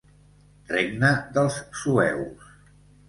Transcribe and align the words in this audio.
Regne 0.75 1.11
dels 1.37 1.59
sueus. 1.83 2.51